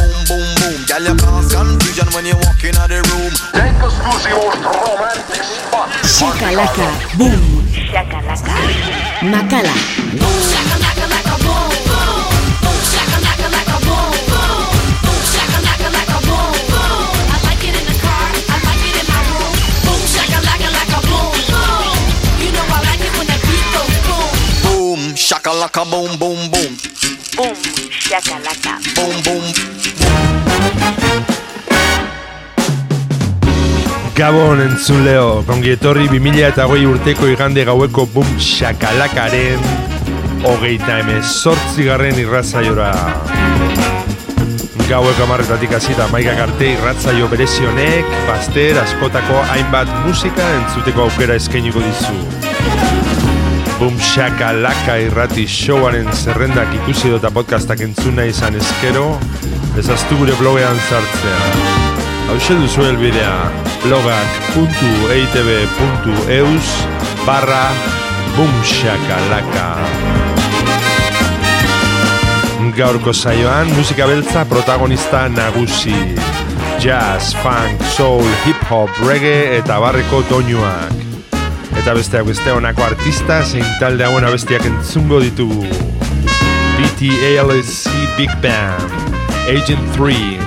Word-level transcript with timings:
Girl, 1.01 1.13
you 1.13 1.19
cause 1.19 1.55
confusion 1.55 2.05
when 2.13 2.25
you 2.27 2.35
walk 2.35 2.63
in 2.63 2.75
the 2.75 3.01
room. 3.09 3.33
Shakalaka, 6.05 6.87
boom. 7.17 7.65
Shakalaka. 7.89 8.53
Makala. 9.25 9.73
Boom, 24.63 25.15
shakalaka 25.15 25.83
boom 25.89 26.17
boom 26.19 26.49
boom. 26.51 26.77
Boom, 27.35 27.55
shakalaka. 27.89 28.73
Boom 28.95 29.23
boom. 29.23 31.00
Gabon 34.21 34.59
entzun 34.61 34.99
leo, 35.01 35.39
kongi 35.47 35.71
etorri 35.73 36.03
2000 36.05 36.43
eta 36.45 36.67
hogei 36.69 36.83
urteko 36.85 37.25
igande 37.31 37.63
gaueko 37.65 38.03
bum 38.13 38.27
shakalakaren 38.37 39.63
hogeita 40.45 40.99
emez 41.01 41.23
sortzigarren 41.25 42.19
irratzaiora. 42.21 42.91
Gaueko 44.85 45.25
amarretatik 45.25 45.73
hasita 45.73 46.05
maikak 46.13 46.43
arte 46.45 46.69
irratzaio 46.75 47.31
berezionek, 47.33 48.13
baster, 48.29 48.77
askotako 48.83 49.41
hainbat 49.55 49.89
musika 50.05 50.53
entzuteko 50.59 51.07
aukera 51.07 51.41
eskainiko 51.41 51.81
dizu. 51.81 52.13
Bum 53.81 53.97
shakalaka 54.13 55.01
irrati 55.01 55.49
showaren 55.49 56.13
zerrendak 56.13 56.77
ikusi 56.83 57.17
dota 57.17 57.33
podcastak 57.33 57.81
entzuna 57.89 58.29
izan 58.29 58.61
eskero, 58.61 59.15
ezaztu 59.81 60.21
gure 60.21 60.37
blogean 60.43 60.77
sartzea. 60.91 61.80
Hau 62.41 62.57
duzu 62.57 62.81
helbidea 62.83 63.33
blogak.eitb.eus 63.83 66.67
barra 67.25 67.71
bumshakalaka 68.35 69.67
Gaurko 72.75 73.13
saioan 73.13 73.67
musika 73.77 74.07
beltza 74.07 74.45
protagonista 74.49 75.29
nagusi. 75.29 76.15
Jazz, 76.81 77.35
funk, 77.43 77.81
soul, 77.95 78.25
hip-hop, 78.45 78.89
reggae 79.07 79.57
eta 79.59 79.79
barreko 79.79 80.23
doinuak. 80.29 80.93
Eta 81.77 81.93
besteak 81.93 82.25
beste 82.25 82.51
honako 82.51 82.83
artista 82.89 83.43
zein 83.45 83.65
talde 83.79 84.03
hauen 84.07 84.25
abestiak 84.25 84.65
entzungo 84.65 85.19
ditugu. 85.23 85.67
BTALSC 86.77 87.89
Big 88.17 88.31
Band 88.41 88.91
Agent 89.51 89.85
3 89.97 90.39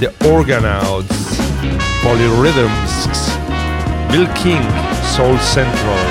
The 0.00 0.08
Organauts 0.30 1.31
Polyrhythms, 2.02 3.06
Bill 4.10 4.26
King, 4.34 4.62
Soul 5.14 5.38
Central, 5.38 6.06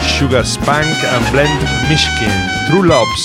Sugar 0.00 0.44
Spank 0.44 0.86
and 1.02 1.24
Blend 1.32 1.60
Mishkin, 1.90 2.32
True 2.70 2.86
Loves, 2.86 3.24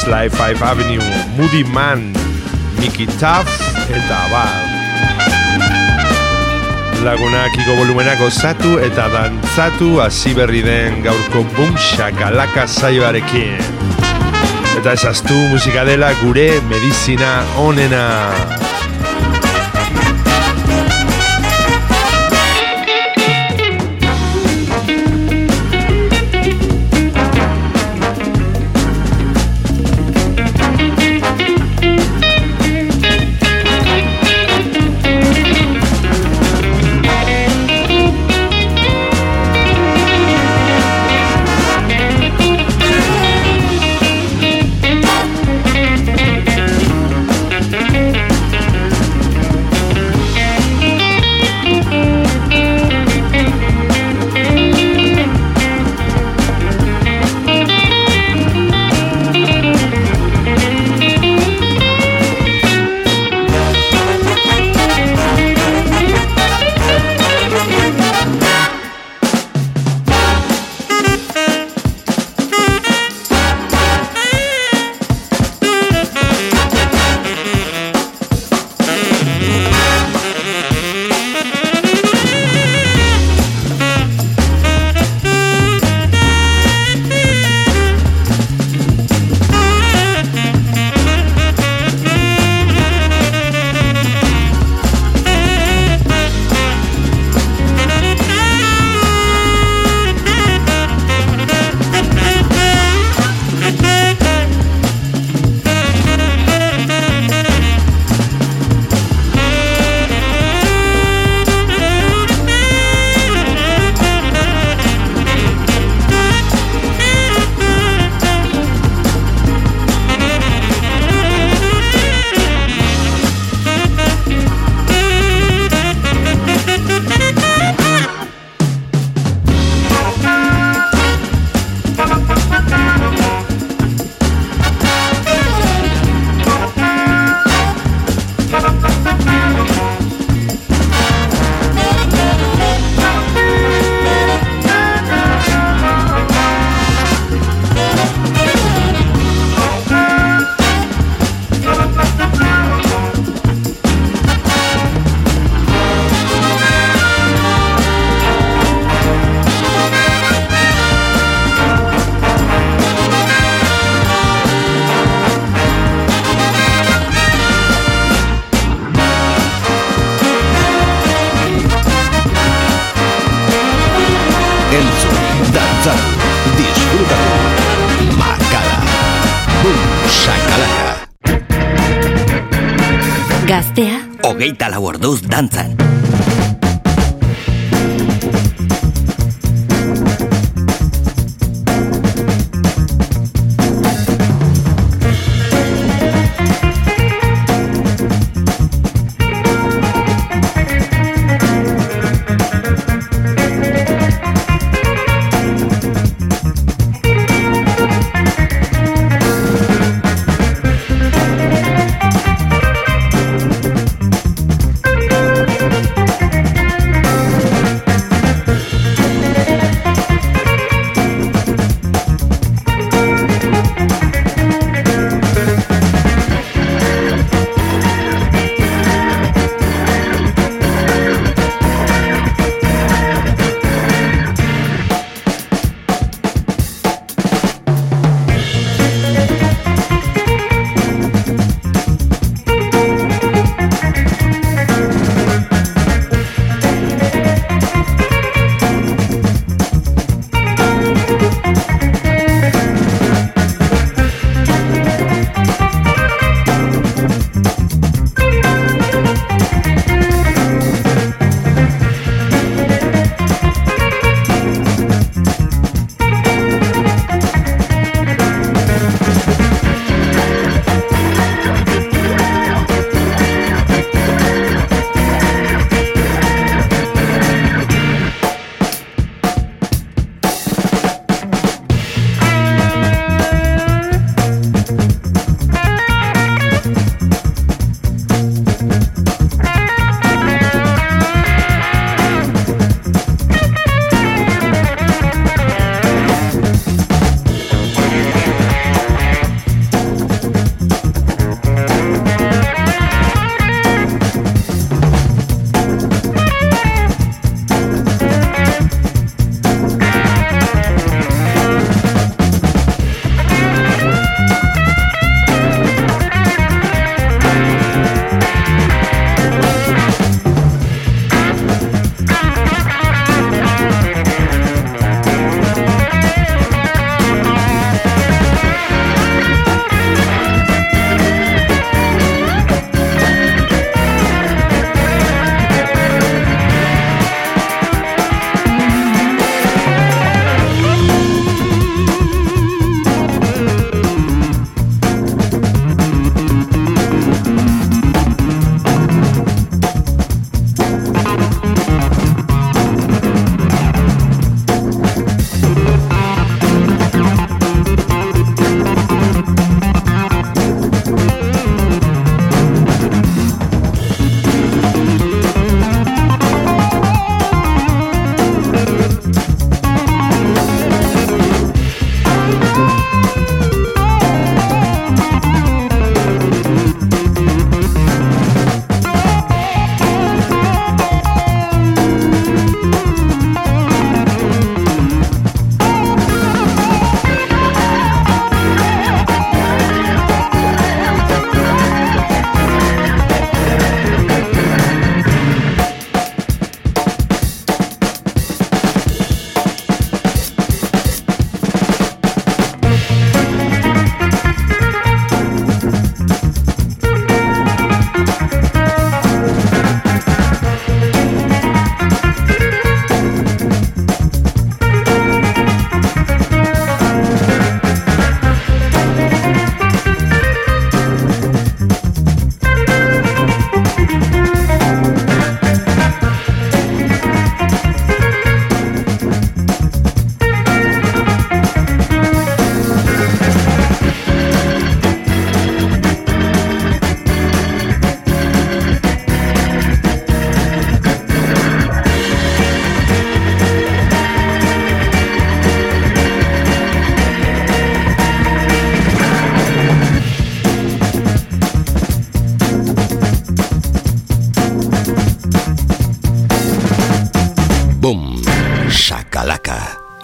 Sly 0.00 0.28
5 0.28 0.62
Avenue, 0.62 1.00
Moody 1.36 1.64
Man, 1.72 2.12
Mickey 2.78 3.06
Tuff 3.16 3.48
eta 3.88 4.16
abar. 4.28 4.52
Lagunak 7.04 7.56
igo 7.60 7.76
volumenak 7.80 8.20
osatu 8.20 8.76
eta 8.80 9.08
dantzatu 9.12 10.00
hasi 10.04 10.34
berri 10.36 10.60
den 10.64 11.02
gaurko 11.04 11.44
boom 11.56 11.72
shakalaka 11.76 12.68
saioarekin. 12.68 13.56
Eta 14.80 14.92
ezaztu 14.92 15.36
musika 15.52 15.84
dela 15.88 16.12
gure 16.20 16.48
medizina 16.68 17.40
onena. 17.64 18.63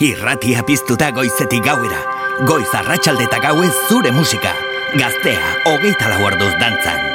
Irratia 0.00 0.62
piztuta 0.64 1.10
goizetik 1.12 1.60
gauera. 1.66 1.98
Goiz 2.48 2.70
arratsalde 2.78 3.26
eta 3.28 3.42
gauez 3.44 3.74
zure 3.90 4.14
musika. 4.16 4.54
Gaztea, 4.96 5.54
hogeita 5.68 6.08
lau 6.14 6.24
orduz 6.32 6.52
dantzan. 6.56 7.09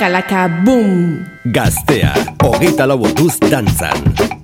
txakalaka, 0.00 0.48
bum! 0.64 1.20
Gaztea, 1.44 2.14
hogeita 2.40 2.88
lau 2.88 3.04
dantzan. 3.52 4.39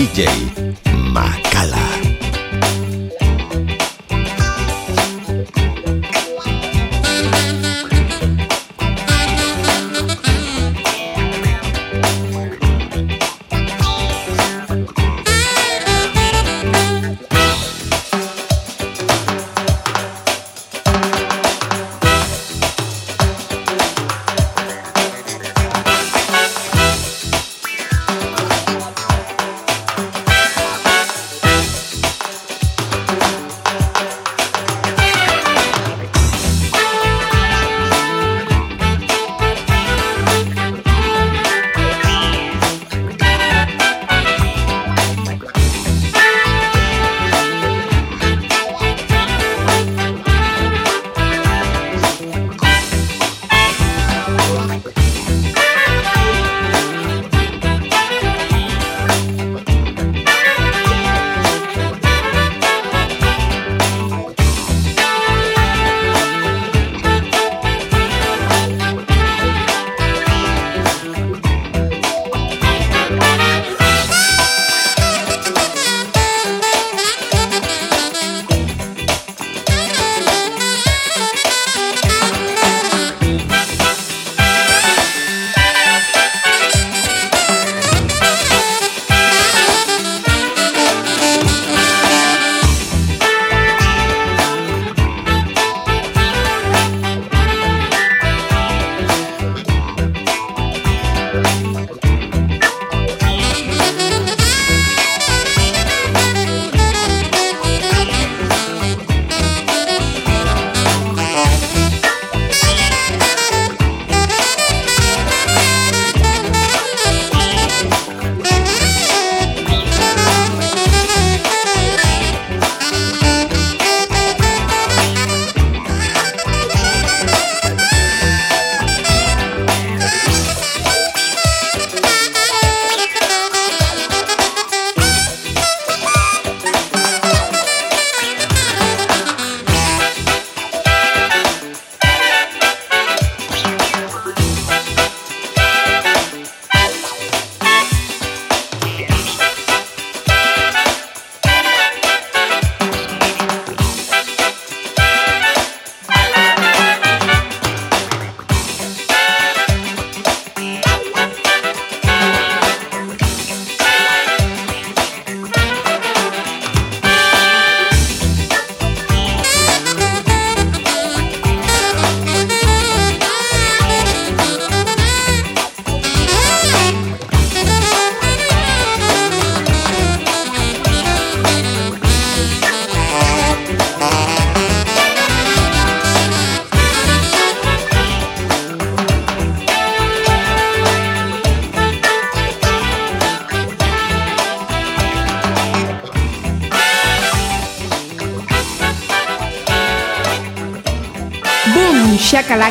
DJ 0.00 0.24
Macala. 1.12 2.09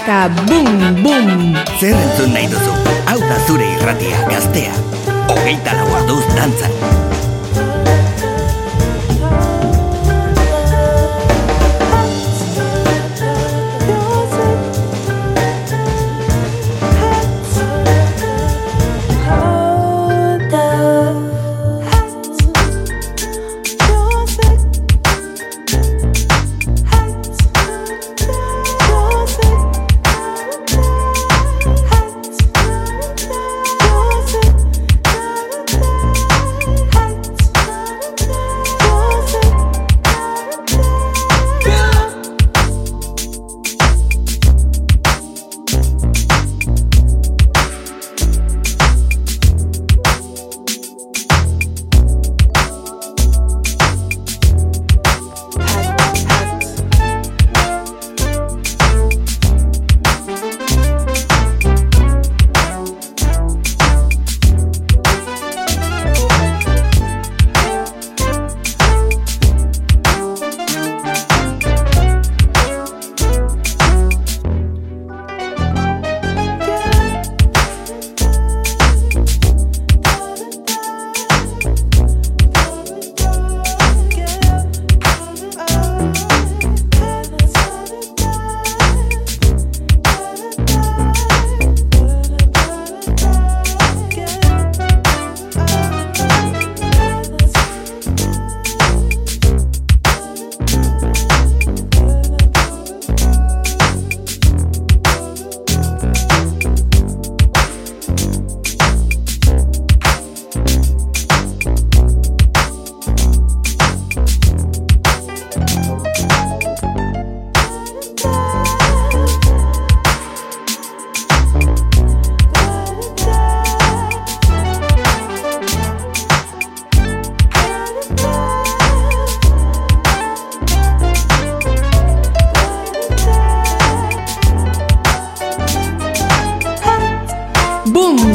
Shakalaka, 0.09 0.58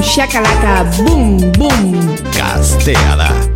shakalaka, 0.04 0.84
boom, 0.96 1.38
boom. 1.52 2.16
Gaztea 2.32 3.16
da. 3.16 3.53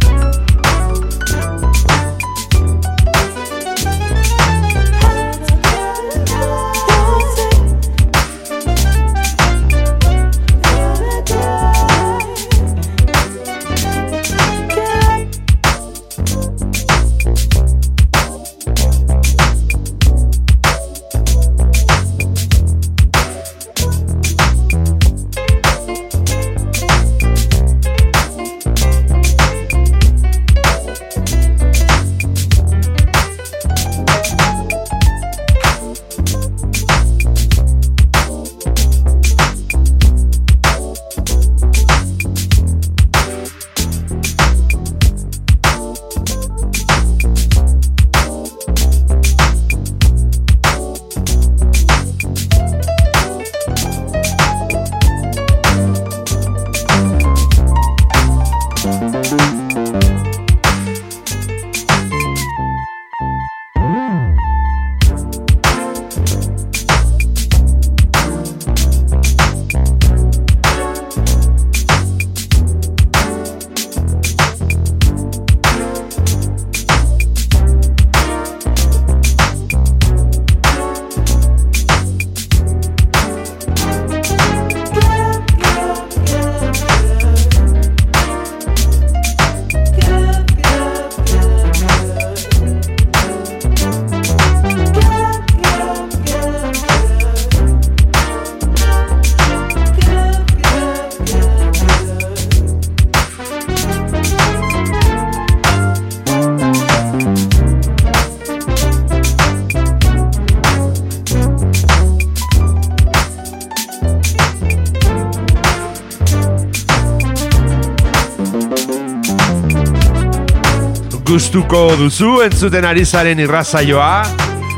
Gustuko 121.39 121.95
duzu 121.95 122.43
entzuten 122.43 122.83
ari 122.83 123.07
zaren 123.07 123.39
irrazaioa, 123.39 124.27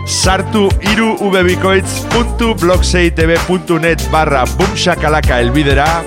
sartu 0.05 0.68
iru 0.90 1.14
ubebikoitz.blogseitv.net 1.25 4.05
barra 4.12 4.44
bumsakalaka 4.59 5.38
elbidera, 5.40 6.05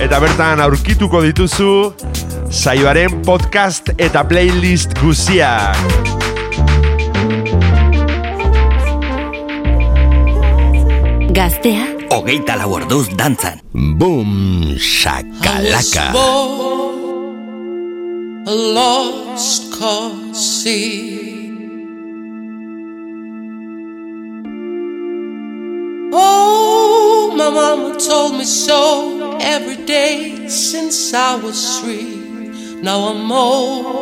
eta 0.00 0.16
bertan 0.22 0.62
aurkituko 0.64 1.20
dituzu, 1.26 1.92
saioaren 2.48 3.20
podcast 3.26 3.90
eta 4.00 4.24
playlist 4.24 4.96
guziak. 5.02 5.76
Gaztea, 11.36 11.84
hogeita 12.16 12.56
lau 12.62 12.70
orduz 12.80 13.12
dantzan. 13.12 13.60
Bum, 14.00 14.72
shakalaka. 14.80 16.16
lost 18.46 19.65
see 20.34 21.26
Oh 26.12 27.34
my 27.36 27.50
mama 27.50 27.98
told 27.98 28.38
me 28.38 28.44
so 28.44 29.36
every 29.38 29.76
day 29.84 30.48
since 30.48 31.12
I 31.12 31.36
was 31.36 31.80
three. 31.80 32.16
Now 32.80 33.08
I'm 33.08 33.30
old. 33.30 33.92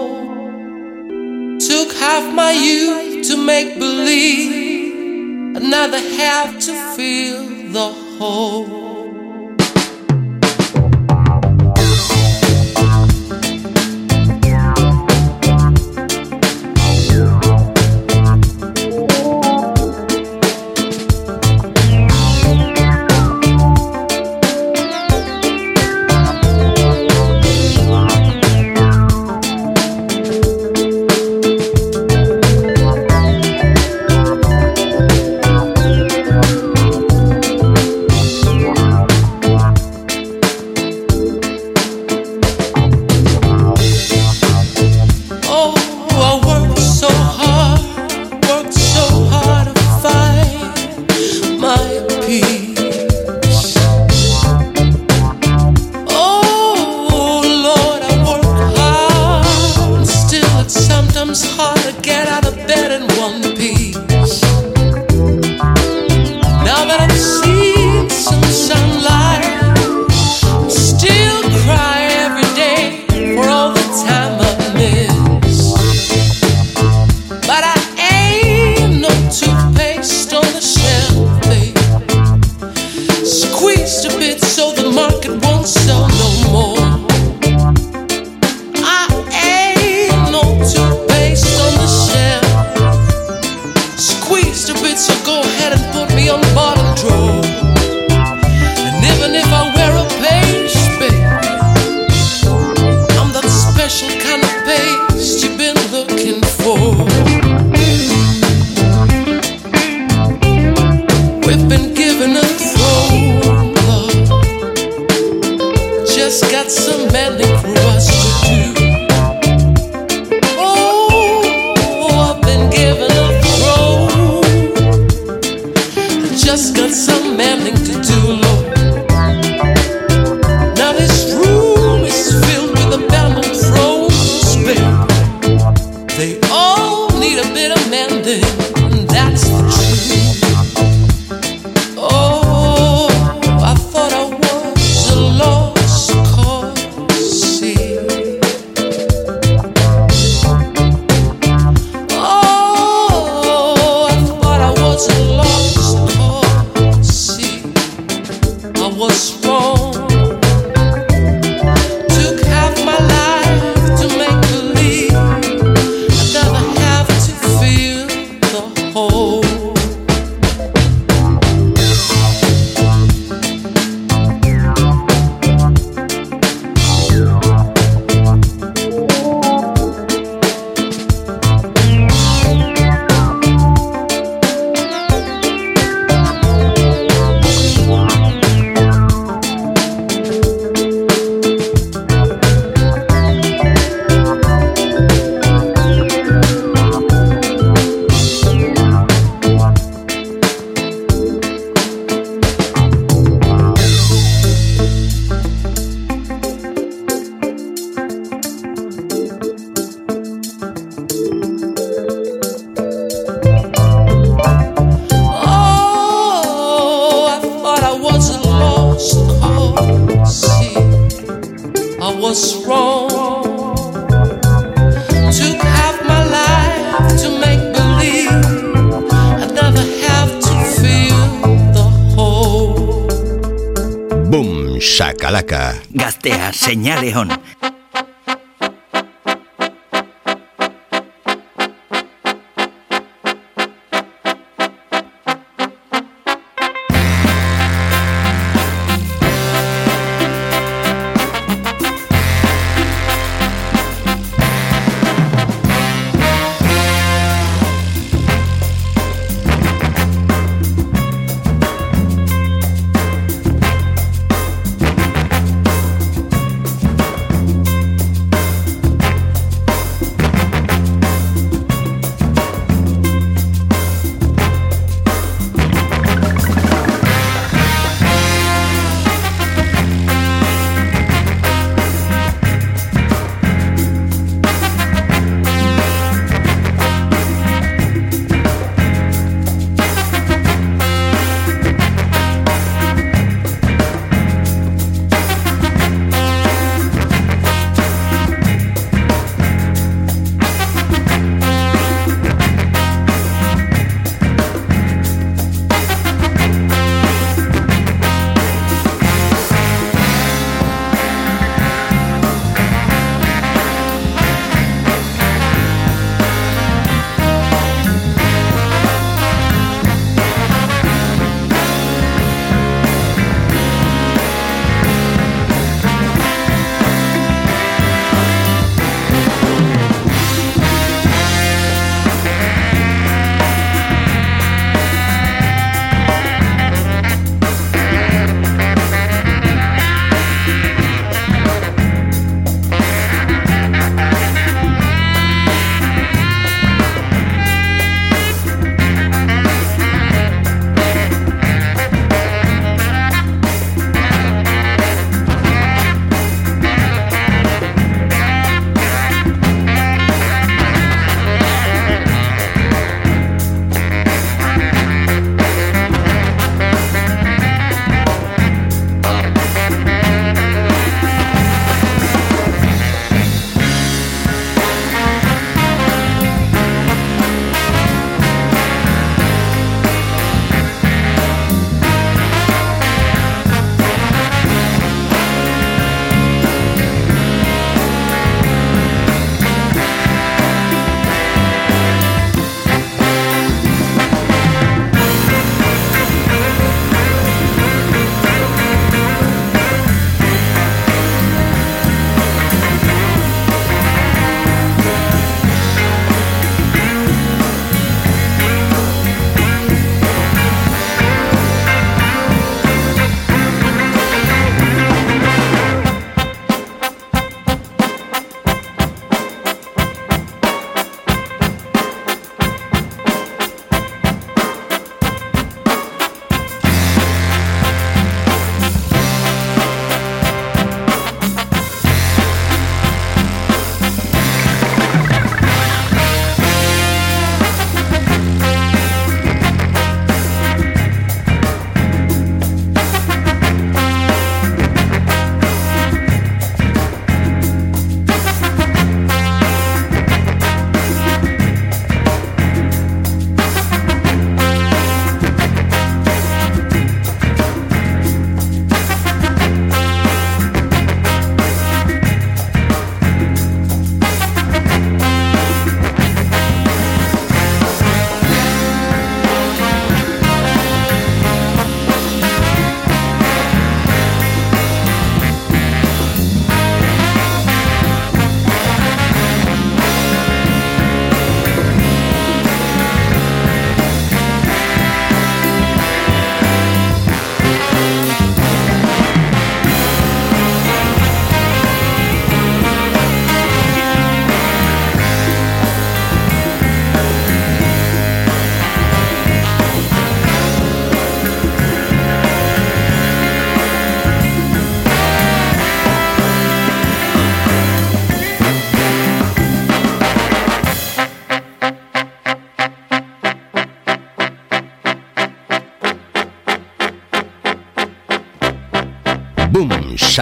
Took 1.60 1.92
half 1.94 2.32
my 2.32 2.52
youth 2.52 3.26
to 3.28 3.36
make 3.36 3.76
believe, 3.78 5.56
another 5.56 5.98
half 5.98 6.56
to 6.66 6.72
feel 6.94 7.72
the 7.72 7.88
whole. 8.18 8.83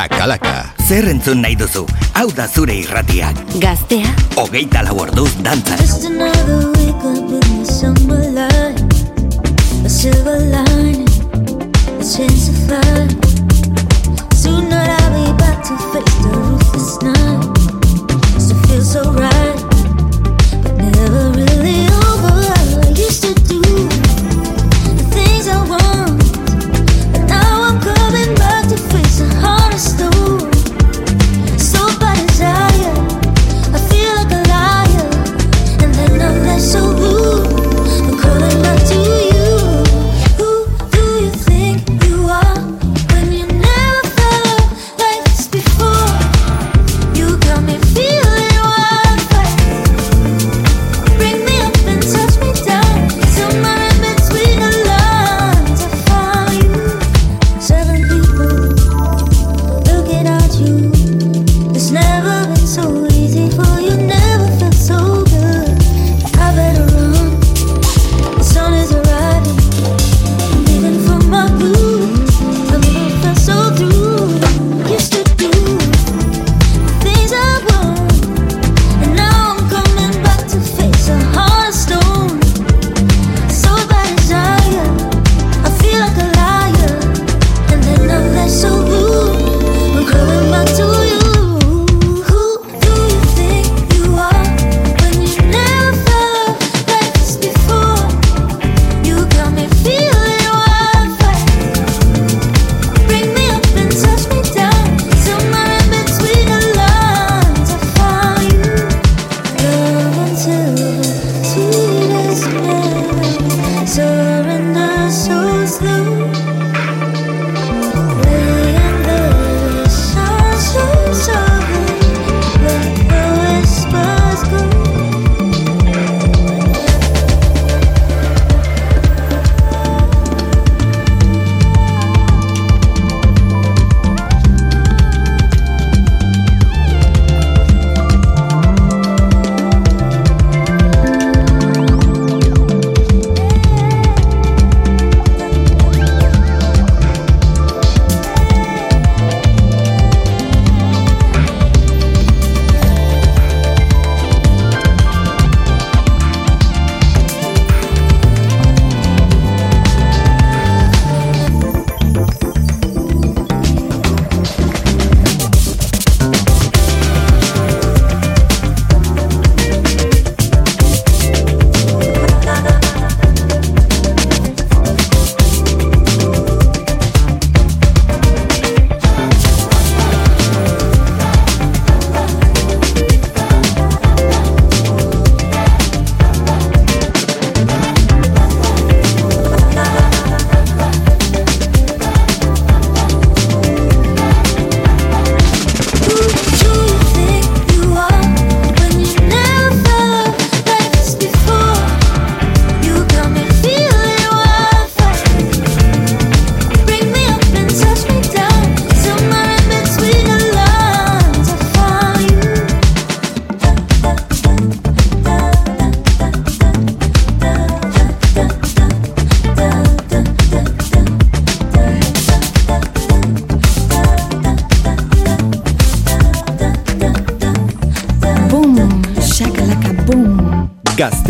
Zakalaka. 0.03 0.55
Zer 0.83 1.07
entzun 1.13 1.45
nahi 1.45 1.55
duzu? 1.55 1.85
Hau 2.19 2.27
da 2.35 2.49
zure 2.51 2.75
irratiak. 2.83 3.39
Gaztea. 3.63 4.11
Ogeita 4.43 4.83
lau 4.89 4.99
orduz 5.07 5.31
dantzaz. 5.47 6.82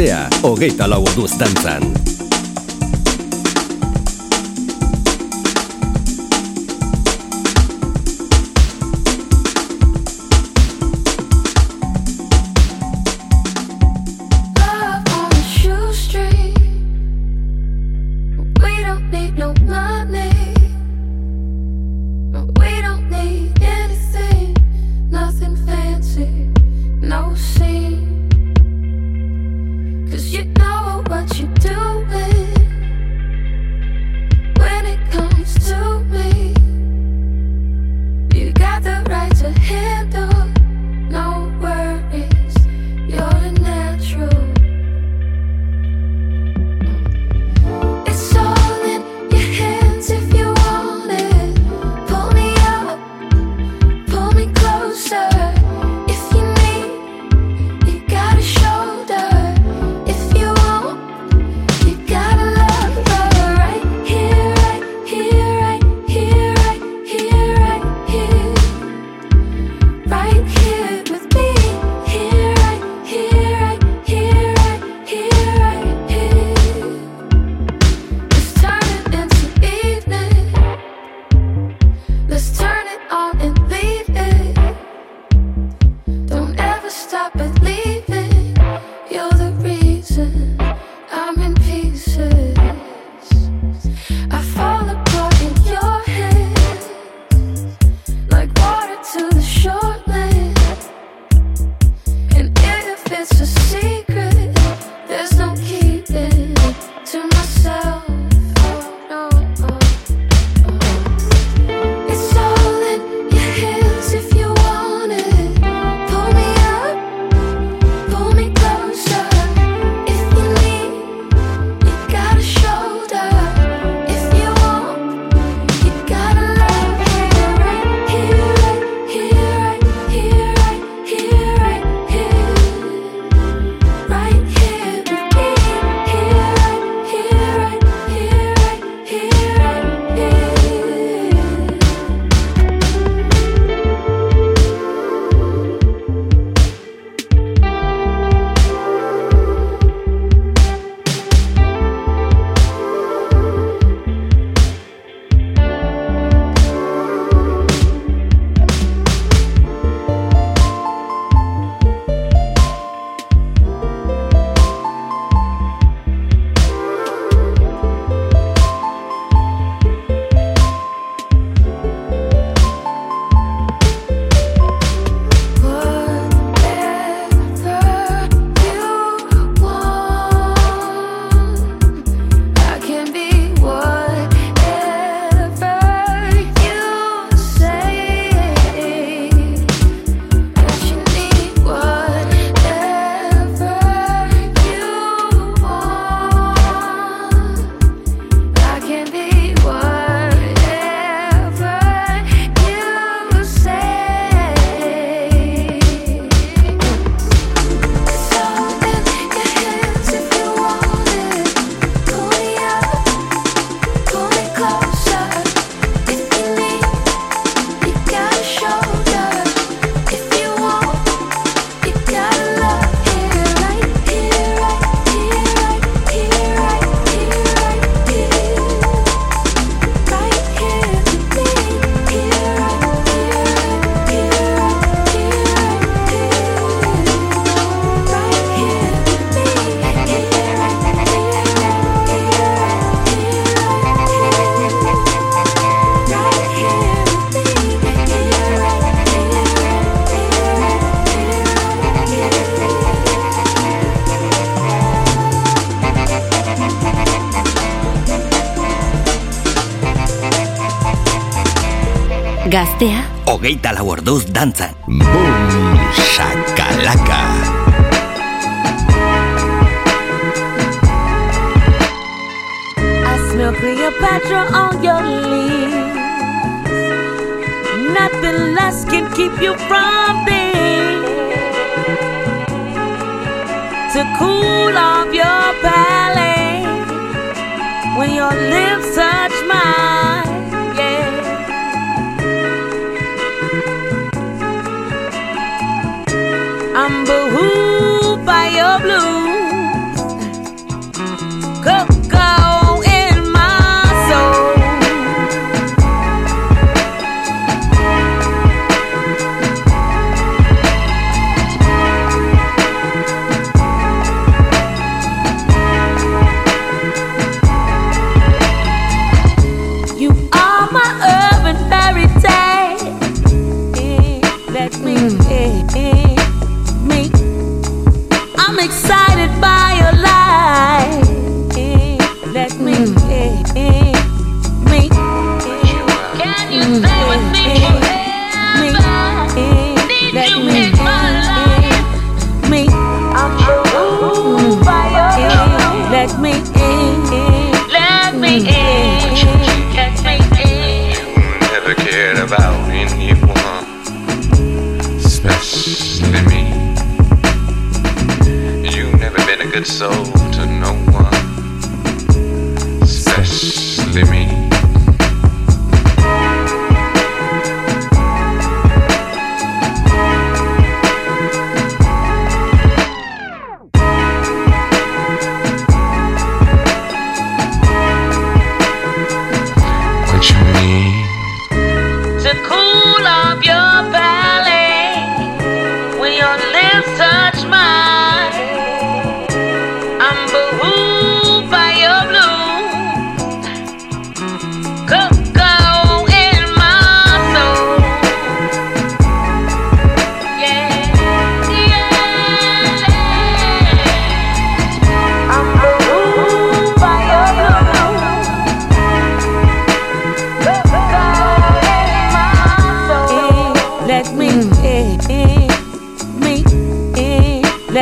astea, 0.02 0.28
hogeita 0.42 0.88
lau 0.90 1.02
orduz 1.02 1.38
dantzan. 1.38 2.01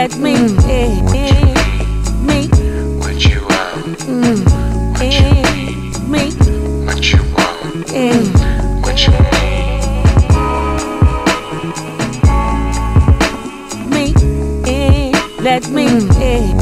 let 0.00 0.16
me, 0.16 0.34
mm. 0.34 0.58
eh, 0.66 0.88
me. 2.26 2.48
What 3.00 3.22
you 3.22 3.40
want? 3.42 3.98
Mm. 4.08 4.38
Me. 6.08 6.22
What 6.86 7.12
you 7.12 7.20
want? 7.36 7.92
What 8.82 8.98
you 9.06 9.12
mm, 9.12 9.20
eh, 9.20 9.36
need? 9.36 10.00
Me, 13.92 14.04
eh. 14.64 14.72
eh, 14.72 15.42
let 15.42 15.68
me, 15.68 15.84
mm. 15.86 16.59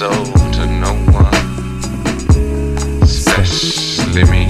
sold 0.00 0.52
to 0.54 0.64
no 0.66 0.92
one, 1.12 1.34
especially 3.02 4.24
me. 4.32 4.44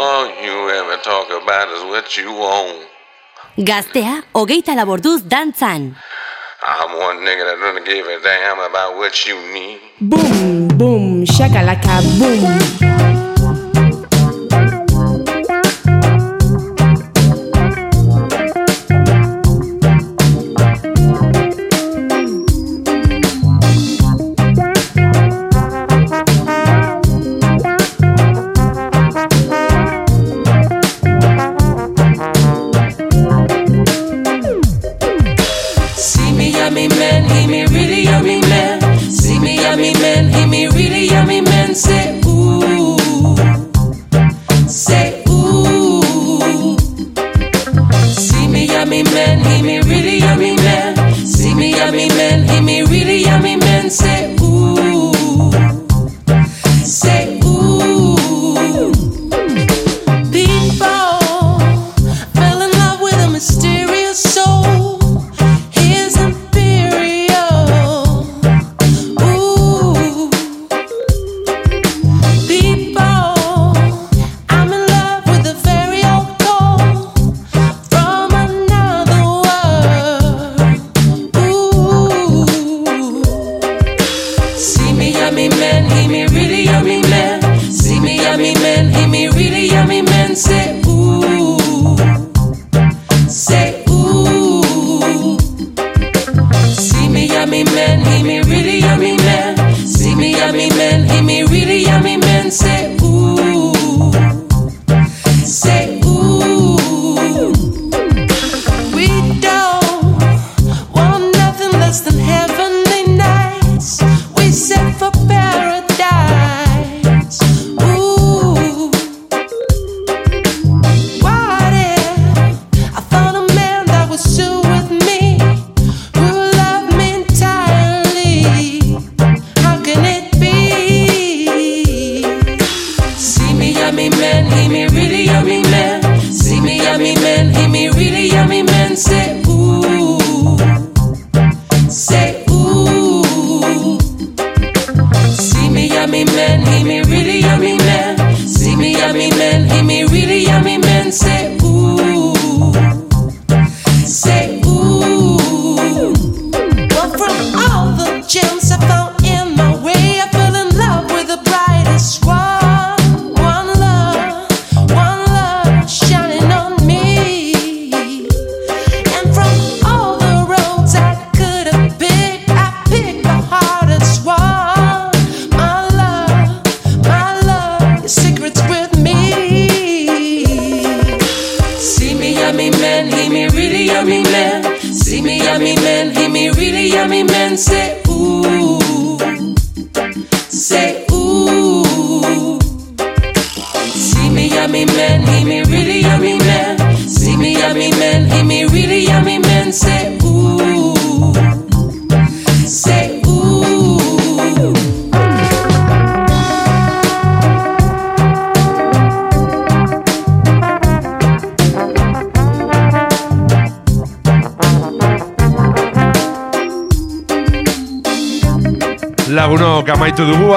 All 0.00 0.26
you 0.42 0.56
ever 0.80 0.96
talk 1.10 1.28
about 1.30 1.68
is 1.76 1.82
what 1.92 2.16
you. 2.16 2.32
Gaztea, 3.68 4.24
hogeita 4.34 4.74
laborduz 4.74 5.22
dantzan. 5.32 5.94
I'm 6.60 6.92
one 6.98 7.18
nigga 7.26 7.44
that 7.48 7.58
doesn't 7.62 7.86
give 7.86 8.06
a 8.06 8.18
damn 8.20 8.58
about 8.68 8.96
what 8.96 9.14
you 9.28 9.36
need. 9.54 9.78
Boom, 10.00 10.66
boom, 10.76 11.24
shakalaka, 11.24 12.02
boom. 12.18 12.97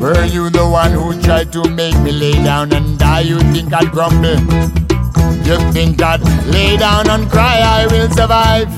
Were 0.00 0.24
you 0.24 0.50
the 0.50 0.66
one 0.70 0.92
who 0.92 1.20
tried 1.22 1.52
to 1.52 1.68
make 1.70 1.98
me 2.00 2.12
lay 2.12 2.32
down 2.32 2.72
and 2.72 2.98
die? 2.98 3.20
You 3.20 3.38
think 3.52 3.72
I'd 3.72 3.90
grumble? 3.90 4.40
You 5.46 5.58
think 5.72 6.02
I'd 6.02 6.22
lay 6.46 6.76
down 6.76 7.08
and 7.08 7.30
cry? 7.30 7.60
I 7.60 7.86
will 7.86 8.10
survive. 8.10 8.68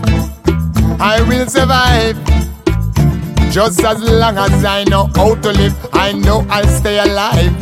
I 1.01 1.23
will 1.29 1.47
survive. 1.47 2.17
Just 3.53 3.83
as 3.85 4.03
long 4.03 4.37
as 4.37 4.65
I 4.65 4.85
know 4.85 5.07
how 5.17 5.35
to 5.35 5.53
live, 5.53 5.75
I 5.93 6.13
know 6.13 6.47
I'll 6.51 6.67
stay 6.67 6.99
alive. 6.99 7.55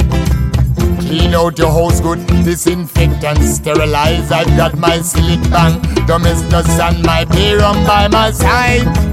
Clean 1.01 1.35
out 1.35 1.59
your 1.59 1.71
house 1.71 2.01
good, 2.01 2.27
disinfect 2.45 3.23
and 3.25 3.43
sterilize. 3.43 4.33
I've 4.33 4.57
got 4.57 4.77
my 4.77 4.99
Cillit 4.99 5.51
Bang, 5.51 5.81
domestos 6.07 6.69
and 6.81 7.03
my 7.05 7.25
rum 7.61 7.85
by 7.87 8.09
my 8.09 8.33
side. 8.33 9.06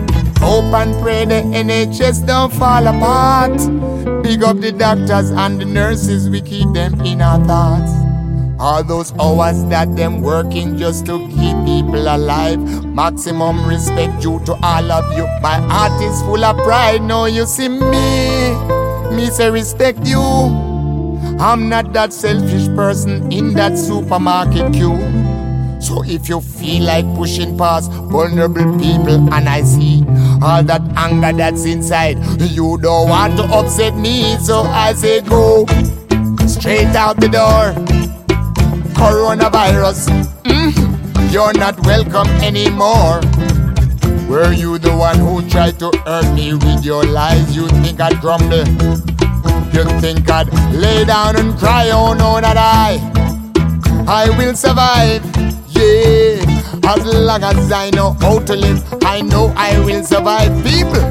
Hope 0.44 0.74
and 0.74 0.94
pray 1.02 1.26
the 1.26 1.36
NHS 1.36 2.28
don't 2.28 2.52
fall 2.54 2.86
apart. 2.86 3.58
Big 4.24 4.44
up 4.44 4.60
the 4.60 4.72
doctors 4.72 5.32
and 5.32 5.60
the 5.60 5.66
nurses, 5.66 6.30
we 6.30 6.42
keep 6.42 6.72
them 6.74 7.00
in 7.02 7.22
our 7.22 7.44
thoughts. 7.46 7.92
All 8.60 8.84
those 8.84 9.14
hours 9.20 9.64
that 9.66 9.96
them 9.96 10.22
working 10.22 10.78
just 10.78 11.06
to 11.06 11.18
keep 11.30 11.58
people 11.66 12.08
alive. 12.08 12.60
Maximum 12.86 13.66
respect 13.66 14.22
due 14.22 14.40
to 14.46 14.54
all 14.62 14.92
of 14.92 15.18
you. 15.18 15.26
My 15.42 15.60
heart 15.60 16.02
is 16.02 16.22
full 16.22 16.44
of 16.44 16.58
pride. 16.58 17.02
Now 17.02 17.26
you 17.26 17.46
see 17.46 17.70
me, 17.70 18.54
me 19.16 19.28
say 19.28 19.50
respect 19.50 20.06
you. 20.06 20.22
I'm 21.40 21.68
not 21.70 21.94
that 21.94 22.14
selfish 22.14 22.68
person 22.76 23.32
in 23.32 23.54
that 23.54 23.78
supermarket 23.78 24.74
queue. 24.74 25.23
So 25.84 26.02
if 26.06 26.30
you 26.30 26.40
feel 26.40 26.84
like 26.84 27.06
pushing 27.16 27.58
past 27.58 27.92
vulnerable 27.92 28.80
people 28.80 29.34
and 29.34 29.50
I 29.50 29.64
see 29.64 30.02
all 30.42 30.64
that 30.64 30.82
anger 30.96 31.34
that's 31.34 31.66
inside, 31.66 32.18
you 32.40 32.78
don't 32.78 33.10
want 33.10 33.36
to 33.36 33.44
upset 33.44 33.94
me. 33.98 34.38
So 34.38 34.62
I 34.62 34.94
say 34.94 35.20
go 35.20 35.66
straight 36.48 36.96
out 36.96 37.20
the 37.20 37.28
door 37.28 37.74
coronavirus. 38.96 40.08
Mm, 40.44 41.34
you're 41.34 41.52
not 41.52 41.78
welcome 41.86 42.28
anymore. 42.42 43.20
Were 44.32 44.54
you 44.54 44.78
the 44.78 44.96
one 44.96 45.20
who 45.20 45.48
tried 45.50 45.80
to 45.80 45.92
hurt 46.06 46.34
me 46.34 46.54
with 46.54 46.86
your 46.86 47.04
lies? 47.04 47.54
You 47.54 47.68
think 47.84 48.00
I'd 48.00 48.22
grumble? 48.22 48.66
You 49.76 49.84
think 50.00 50.30
I'd 50.30 50.48
lay 50.74 51.04
down 51.04 51.36
and 51.36 51.54
cry? 51.60 51.90
Oh 51.92 52.14
no, 52.14 52.40
not 52.40 52.56
I. 52.56 53.02
I 54.08 54.30
will 54.38 54.56
survive. 54.56 55.22
Yeah, 55.76 56.42
as 56.86 57.06
long 57.06 57.44
as 57.44 57.72
I 57.72 57.90
know 57.92 58.14
how 58.14 58.40
to 58.40 58.56
live, 58.56 58.84
I 59.04 59.22
know 59.22 59.54
I 59.56 59.80
will 59.80 60.04
survive. 60.04 60.52
People. 60.64 61.02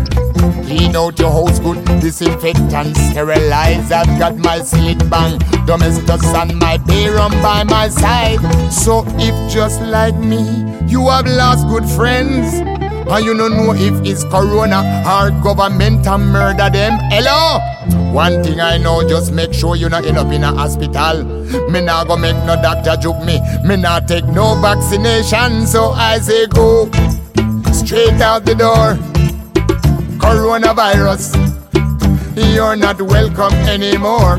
Clean 0.64 0.96
out 0.96 1.18
your 1.18 1.30
house 1.30 1.58
good, 1.58 1.84
disinfect 2.00 2.58
and 2.72 2.96
sterilize. 2.96 3.92
I've 3.92 4.18
got 4.18 4.38
my 4.38 4.60
Cillit 4.60 5.08
Bang, 5.10 5.38
domestos 5.66 6.24
and 6.34 6.58
my 6.58 6.76
rum 7.10 7.32
by 7.42 7.64
my 7.64 7.88
side. 7.88 8.40
So 8.72 9.04
if 9.18 9.52
just 9.52 9.80
like 9.82 10.16
me, 10.16 10.42
you 10.86 11.08
have 11.08 11.26
lost 11.26 11.68
good 11.68 11.84
friends, 11.84 12.60
and 13.08 13.24
you 13.24 13.36
don't 13.36 13.52
know 13.52 13.72
if 13.74 13.94
it's 14.04 14.24
corona 14.24 15.02
or 15.06 15.30
government 15.42 16.06
and 16.06 16.26
murder 16.32 16.70
them. 16.70 16.98
Hello? 17.10 17.58
One 18.12 18.42
thing 18.42 18.60
I 18.60 18.78
know, 18.78 19.06
just 19.08 19.32
make 19.32 19.52
sure 19.52 19.76
you 19.76 19.88
not 19.88 20.04
end 20.04 20.18
up 20.18 20.32
in 20.32 20.44
a 20.44 20.52
hospital. 20.52 21.24
Me 21.70 21.80
not 21.80 22.08
go 22.08 22.16
make 22.16 22.36
no 22.44 22.56
doctor 22.60 22.96
joke 22.96 23.24
me. 23.24 23.40
Me 23.64 23.76
not 23.76 24.08
take 24.08 24.26
no 24.26 24.60
vaccination, 24.60 25.66
so 25.66 25.90
I 25.90 26.18
say 26.18 26.46
go 26.46 26.90
straight 27.72 28.20
out 28.20 28.44
the 28.44 28.54
door 28.54 28.98
coronavirus. 30.22 31.34
You're 32.54 32.76
not 32.76 33.02
welcome 33.02 33.52
anymore. 33.68 34.38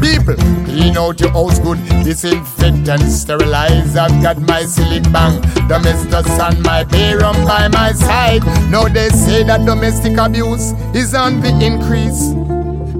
People, 0.00 0.34
clean 0.64 0.96
out 0.96 1.20
your 1.20 1.30
house 1.30 1.58
good, 1.58 1.78
disinfect 2.04 2.88
and 2.88 3.02
sterilize. 3.10 3.96
I've 3.96 4.22
got 4.22 4.38
my 4.40 4.62
Cillit 4.62 5.10
Bang, 5.12 5.40
domestos 5.68 6.26
and 6.26 6.62
my 6.62 6.82
rum 7.16 7.44
by 7.46 7.68
my 7.68 7.92
side. 7.92 8.44
Now 8.70 8.84
they 8.88 9.08
say 9.08 9.42
that 9.44 9.64
domestic 9.64 10.18
abuse 10.18 10.72
is 10.94 11.14
on 11.14 11.40
the 11.40 11.50
increase 11.64 12.32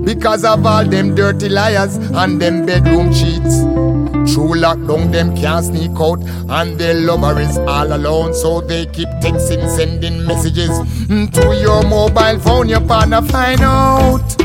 because 0.04 0.44
of 0.44 0.64
all 0.66 0.84
them 0.84 1.14
dirty 1.14 1.48
liars 1.48 1.96
and 1.96 2.40
them 2.40 2.66
bedroom 2.66 3.12
cheats. 3.12 3.62
True 4.32 4.54
lockdown, 4.54 5.12
them 5.12 5.36
can't 5.36 5.64
sneak 5.66 6.00
out, 6.00 6.20
and 6.48 6.78
their 6.78 6.94
lover 6.94 7.38
is 7.40 7.58
all 7.58 7.92
alone. 7.92 8.32
So 8.32 8.62
they 8.62 8.86
keep 8.86 9.08
texting, 9.20 9.68
sending 9.68 10.24
messages 10.26 10.78
to 11.08 11.56
your 11.60 11.82
mobile 11.82 12.38
phone. 12.40 12.68
Your 12.68 12.80
partner 12.80 13.20
find 13.20 13.60
out, 13.60 14.40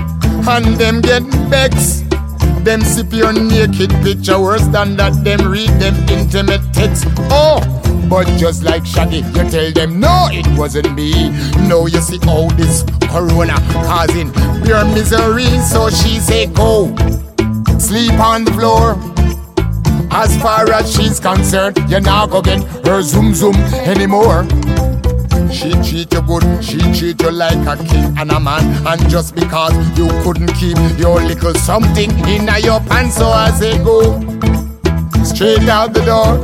and 0.48 0.76
them 0.76 1.00
get 1.02 1.24
vexed. 1.50 2.09
Them 2.70 2.82
sip 2.82 3.12
your 3.12 3.34
naked 3.34 3.90
picture 4.04 4.40
worse 4.40 4.68
than 4.68 4.96
that. 4.98 5.24
Them 5.24 5.52
read 5.52 5.72
them 5.82 5.96
intimate 6.08 6.62
texts. 6.72 7.04
Oh, 7.32 7.60
but 8.08 8.28
just 8.38 8.62
like 8.62 8.86
Shaggy, 8.86 9.22
you 9.34 9.50
tell 9.50 9.72
them 9.72 10.00
no, 10.00 10.28
it 10.32 10.46
wasn't 10.56 10.94
me. 10.94 11.32
No, 11.68 11.88
you 11.88 12.00
see 12.00 12.20
all 12.28 12.48
this 12.52 12.84
corona 13.10 13.56
causing 13.90 14.32
pure 14.62 14.86
misery. 14.86 15.50
So 15.66 15.90
she 15.90 16.20
say 16.20 16.46
go 16.46 16.96
sleep 17.80 18.14
on 18.20 18.46
the 18.46 18.52
floor. 18.54 18.94
As 20.12 20.40
far 20.40 20.72
as 20.72 20.94
she's 20.94 21.20
concerned, 21.20 21.80
you're 21.90 22.02
not 22.02 22.30
gonna 22.30 22.60
get 22.60 22.86
her 22.86 23.02
zoom 23.02 23.34
zoom 23.34 23.56
anymore. 23.74 24.46
She 25.52 25.72
treat 25.72 26.14
you 26.14 26.22
good, 26.22 26.64
she 26.64 26.78
treat 26.94 27.22
you 27.22 27.32
like 27.32 27.66
a 27.68 27.76
king 27.84 28.18
and 28.18 28.32
a 28.32 28.40
man. 28.40 28.88
And 28.88 29.10
just 29.10 29.36
because 29.36 29.74
you 29.98 30.08
couldn't 30.24 30.54
keep 30.54 30.78
your 30.98 31.20
little 31.22 31.54
something 31.56 32.12
in 32.28 32.48
your 32.64 32.80
pants, 32.82 33.18
so 33.18 33.28
I 33.28 33.52
say 33.52 33.78
go 33.84 34.20
straight 35.24 35.68
out 35.68 35.94
the 35.94 36.04
door. 36.06 36.38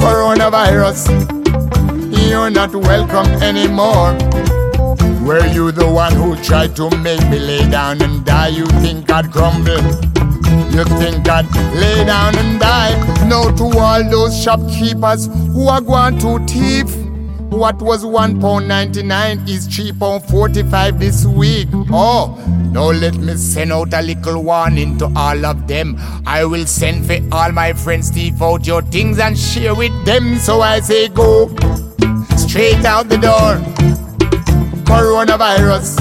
Coronavirus, 0.00 1.08
you're 2.28 2.50
not 2.50 2.74
welcome 2.74 3.26
anymore. 3.42 4.12
Were 5.24 5.46
you 5.46 5.72
the 5.72 5.90
one 5.90 6.12
who 6.14 6.36
tried 6.42 6.76
to 6.76 6.90
make 6.98 7.26
me 7.28 7.38
lay 7.38 7.68
down 7.70 8.02
and 8.02 8.24
die? 8.24 8.48
You 8.48 8.66
think 8.84 9.10
I'd 9.10 9.32
crumble? 9.32 9.82
You 10.70 10.84
think 11.00 11.28
I'd 11.28 11.50
lay 11.74 12.04
down 12.04 12.36
and 12.36 12.60
die? 12.60 12.92
No 13.26 13.50
to 13.56 13.78
all 13.78 14.08
those 14.10 14.40
shopkeepers 14.40 15.26
who 15.52 15.68
are 15.68 15.80
going 15.80 16.18
to 16.18 16.38
thief. 16.46 17.03
What 17.54 17.80
was 17.80 18.04
one 18.04 18.40
pound 18.40 18.68
ninety 18.68 19.02
nine 19.02 19.48
is 19.48 19.66
three 19.66 19.92
pound 19.92 20.24
forty 20.24 20.62
five 20.64 20.98
this 20.98 21.24
week. 21.24 21.68
Oh, 21.90 22.36
now 22.72 22.90
let 22.90 23.14
me 23.14 23.36
send 23.36 23.72
out 23.72 23.94
a 23.94 24.02
little 24.02 24.42
warning 24.42 24.98
to 24.98 25.06
all 25.16 25.46
of 25.46 25.66
them. 25.68 25.96
I 26.26 26.44
will 26.44 26.66
send 26.66 27.06
for 27.06 27.16
all 27.32 27.52
my 27.52 27.72
friends, 27.72 28.10
thief 28.10 28.42
out 28.42 28.66
your 28.66 28.82
things 28.82 29.18
and 29.18 29.38
share 29.38 29.74
with 29.74 29.94
them. 30.04 30.36
So 30.38 30.60
I 30.62 30.80
say 30.80 31.08
go 31.08 31.48
straight 32.36 32.84
out 32.84 33.08
the 33.08 33.18
door. 33.18 33.56
Coronavirus, 34.84 36.00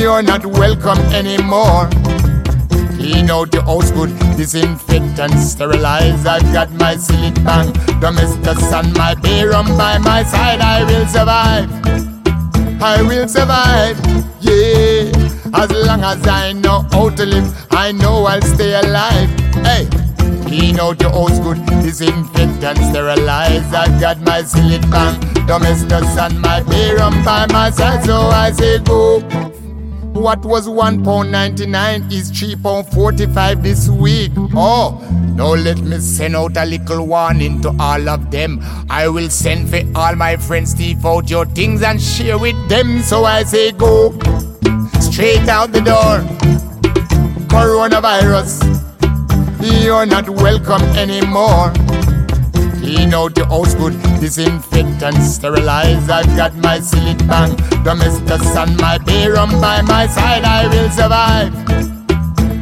you're 0.00 0.22
not 0.22 0.44
welcome 0.44 0.98
anymore. 1.14 1.88
Clean 3.04 3.28
out 3.28 3.52
your 3.52 3.64
house 3.64 3.90
good, 3.90 4.18
disinfect 4.34 5.18
and 5.18 5.38
sterilize. 5.38 6.24
I've 6.24 6.50
got 6.54 6.70
my 6.72 6.94
Cillit 6.94 7.36
Bang, 7.44 7.70
domestos 8.00 8.72
and 8.72 8.96
my 8.96 9.14
beer 9.16 9.50
rum 9.50 9.66
by 9.76 9.98
my 9.98 10.22
side. 10.22 10.62
I 10.62 10.84
will 10.84 11.06
survive. 11.08 11.68
I 12.80 13.02
will 13.02 13.28
survive. 13.28 13.98
Yeah, 14.40 15.12
as 15.52 15.70
long 15.86 16.00
as 16.02 16.26
I 16.26 16.52
know 16.52 16.86
how 16.92 17.10
to 17.10 17.26
live, 17.26 17.52
I 17.70 17.92
know 17.92 18.24
I'll 18.24 18.40
stay 18.40 18.72
alive. 18.72 19.28
Hey. 19.66 19.86
Clean 20.46 20.80
out 20.80 20.98
your 21.02 21.10
house 21.10 21.38
good, 21.40 21.62
disinfect 21.82 22.64
and 22.64 22.78
sterilize. 22.88 23.70
I've 23.74 24.00
got 24.00 24.18
my 24.22 24.40
Cillit 24.40 24.90
Bang, 24.90 25.20
domestos 25.46 26.16
and 26.16 26.40
my 26.40 26.62
beer 26.62 26.96
rum 26.96 27.22
by 27.22 27.46
my 27.52 27.68
side, 27.68 28.02
so 28.06 28.16
I 28.16 28.50
say 28.52 28.78
go. 28.78 29.20
What 30.14 30.44
was 30.44 30.68
one 30.68 31.04
pound 31.04 31.32
ninety 31.32 31.66
nine 31.66 32.10
is 32.10 32.30
three 32.30 32.54
pound 32.56 32.86
forty 32.88 33.26
five 33.26 33.62
this 33.62 33.88
week. 33.88 34.30
Oh, 34.54 34.98
now 35.36 35.54
let 35.54 35.80
me 35.80 35.98
send 35.98 36.36
out 36.36 36.56
a 36.56 36.64
little 36.64 37.06
warning 37.06 37.60
to 37.62 37.74
all 37.80 38.08
of 38.08 38.30
them. 38.30 38.60
I 38.88 39.08
will 39.08 39.28
send 39.28 39.68
for 39.68 39.82
all 39.96 40.14
my 40.14 40.36
friends, 40.36 40.70
Steve 40.70 41.04
out 41.04 41.28
your 41.28 41.46
things 41.46 41.82
and 41.82 42.00
share 42.00 42.38
with 42.38 42.56
them. 42.68 43.02
So 43.02 43.24
I 43.24 43.42
say 43.42 43.72
go 43.72 44.12
straight 45.00 45.48
out 45.48 45.72
the 45.72 45.82
door. 45.84 46.20
Coronavirus, 47.48 48.62
you're 49.82 50.06
not 50.06 50.30
welcome 50.30 50.82
anymore. 50.96 51.72
Clean 52.84 53.14
out 53.14 53.36
your 53.36 53.46
house 53.46 53.74
good, 53.74 53.94
disinfect 54.20 55.02
and 55.02 55.16
sterilize. 55.22 56.08
I've 56.10 56.26
got 56.36 56.54
my 56.56 56.78
Cillit 56.78 57.26
Bang, 57.26 57.56
domestos 57.82 58.54
and 58.56 58.76
my 58.80 58.98
beer 58.98 59.34
rum 59.34 59.50
by 59.60 59.80
my 59.82 60.06
side. 60.06 60.44
I 60.44 60.68
will 60.68 60.90
survive. 60.90 61.52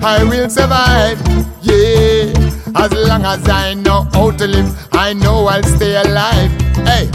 I 0.03 0.23
will 0.25 0.49
survive. 0.49 1.18
Yeah, 1.62 2.33
as 2.77 2.93
long 2.93 3.25
as 3.25 3.49
I 3.49 3.75
know 3.75 4.03
how 4.12 4.31
to 4.31 4.47
live, 4.47 4.89
I 4.93 5.12
know 5.12 5.47
I'll 5.47 5.62
stay 5.62 5.97
alive. 5.97 6.51
Hey. 6.87 7.11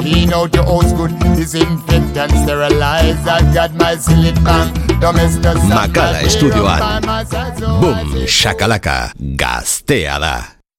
Clean 0.00 0.32
out 0.34 0.54
your 0.54 0.64
house 0.64 0.92
good, 0.92 1.18
disinfect 1.34 2.16
and 2.16 2.30
sterilize. 2.44 3.26
I've 3.26 3.52
got 3.54 3.72
my 3.74 3.96
Cillit 3.96 4.36
Bang, 4.44 4.72
domestos 5.00 5.56
and 5.60 5.68
my 5.70 5.86
Makala 5.88 6.20
beer 6.20 6.50
rum 6.50 6.70
estudioan. 6.70 6.78
by 6.78 7.00
my 7.06 7.24
side. 7.24 7.58
So 7.58 7.66
I 7.66 7.80
Boom, 7.80 8.26
shakalaka, 8.26 9.12
gaztea 9.36 10.18
da. 10.20 10.53